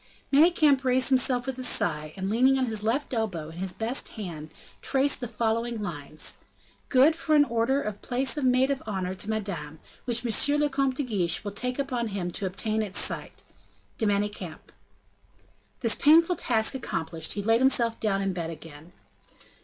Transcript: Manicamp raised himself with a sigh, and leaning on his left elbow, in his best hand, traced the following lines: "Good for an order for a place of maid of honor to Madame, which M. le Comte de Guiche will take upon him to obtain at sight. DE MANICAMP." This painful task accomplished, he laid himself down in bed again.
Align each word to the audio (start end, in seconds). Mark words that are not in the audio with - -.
Manicamp 0.33 0.83
raised 0.83 1.09
himself 1.09 1.45
with 1.45 1.59
a 1.59 1.63
sigh, 1.63 2.11
and 2.17 2.27
leaning 2.27 2.57
on 2.57 2.65
his 2.65 2.81
left 2.81 3.13
elbow, 3.13 3.49
in 3.51 3.59
his 3.59 3.71
best 3.71 4.09
hand, 4.17 4.51
traced 4.81 5.19
the 5.19 5.27
following 5.27 5.79
lines: 5.79 6.37
"Good 6.89 7.15
for 7.15 7.35
an 7.35 7.45
order 7.45 7.83
for 7.83 7.87
a 7.89 7.93
place 7.93 8.35
of 8.35 8.43
maid 8.43 8.71
of 8.71 8.81
honor 8.87 9.13
to 9.13 9.29
Madame, 9.29 9.79
which 10.05 10.25
M. 10.25 10.59
le 10.59 10.69
Comte 10.69 10.95
de 10.95 11.03
Guiche 11.03 11.43
will 11.43 11.51
take 11.51 11.77
upon 11.77 12.07
him 12.07 12.31
to 12.31 12.47
obtain 12.47 12.81
at 12.81 12.95
sight. 12.95 13.43
DE 13.99 14.07
MANICAMP." 14.07 14.71
This 15.81 15.93
painful 15.93 16.35
task 16.37 16.73
accomplished, 16.73 17.33
he 17.33 17.43
laid 17.43 17.61
himself 17.61 17.99
down 17.99 18.23
in 18.23 18.33
bed 18.33 18.49
again. 18.49 18.93